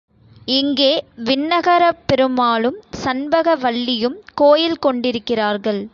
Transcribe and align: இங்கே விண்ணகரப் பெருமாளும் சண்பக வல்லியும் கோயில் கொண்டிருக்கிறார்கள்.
இங்கே 0.51 0.93
விண்ணகரப் 1.23 2.01
பெருமாளும் 2.05 2.79
சண்பக 3.03 3.55
வல்லியும் 3.55 4.17
கோயில் 4.35 4.79
கொண்டிருக்கிறார்கள். 4.79 5.81